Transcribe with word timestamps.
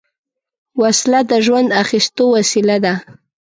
وسله 0.81 1.19
د 1.31 1.33
ژوند 1.45 1.69
اخیستو 1.83 2.23
وسیله 2.35 2.77
ده 2.85 2.93